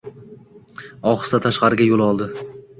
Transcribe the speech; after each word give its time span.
Ohista 1.13 1.43
tashqari 1.45 1.91
yo‘l 1.93 2.07
oldi. 2.11 2.33